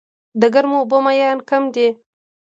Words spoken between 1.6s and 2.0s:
دي؟